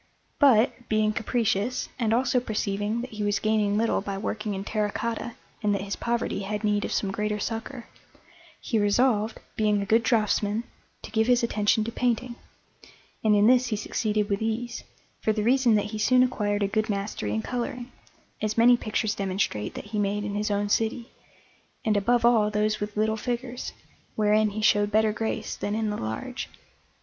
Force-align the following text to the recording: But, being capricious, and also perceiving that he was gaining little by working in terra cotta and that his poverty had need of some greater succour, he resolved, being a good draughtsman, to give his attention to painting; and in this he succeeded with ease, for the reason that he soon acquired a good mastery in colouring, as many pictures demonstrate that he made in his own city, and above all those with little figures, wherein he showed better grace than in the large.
But, 0.39 0.89
being 0.89 1.13
capricious, 1.13 1.87
and 1.99 2.11
also 2.11 2.39
perceiving 2.39 3.01
that 3.01 3.11
he 3.11 3.23
was 3.23 3.37
gaining 3.37 3.77
little 3.77 4.01
by 4.01 4.17
working 4.17 4.55
in 4.55 4.63
terra 4.63 4.91
cotta 4.91 5.35
and 5.61 5.75
that 5.75 5.83
his 5.83 5.95
poverty 5.95 6.39
had 6.41 6.63
need 6.63 6.83
of 6.83 6.91
some 6.91 7.11
greater 7.11 7.37
succour, 7.37 7.85
he 8.59 8.79
resolved, 8.79 9.39
being 9.55 9.79
a 9.79 9.85
good 9.85 10.01
draughtsman, 10.01 10.63
to 11.03 11.11
give 11.11 11.27
his 11.27 11.43
attention 11.43 11.83
to 11.83 11.91
painting; 11.91 12.35
and 13.23 13.35
in 13.35 13.45
this 13.45 13.67
he 13.67 13.75
succeeded 13.75 14.27
with 14.27 14.41
ease, 14.41 14.83
for 15.21 15.33
the 15.33 15.43
reason 15.43 15.75
that 15.75 15.91
he 15.91 15.99
soon 15.99 16.23
acquired 16.23 16.63
a 16.63 16.67
good 16.67 16.89
mastery 16.89 17.31
in 17.35 17.43
colouring, 17.43 17.91
as 18.41 18.57
many 18.57 18.75
pictures 18.75 19.13
demonstrate 19.13 19.75
that 19.75 19.85
he 19.93 19.99
made 19.99 20.23
in 20.23 20.33
his 20.33 20.49
own 20.49 20.67
city, 20.67 21.11
and 21.85 21.95
above 21.95 22.25
all 22.25 22.49
those 22.49 22.79
with 22.79 22.97
little 22.97 23.17
figures, 23.17 23.71
wherein 24.15 24.49
he 24.49 24.63
showed 24.63 24.89
better 24.91 25.13
grace 25.13 25.55
than 25.55 25.75
in 25.75 25.91
the 25.91 25.95
large. 25.95 26.49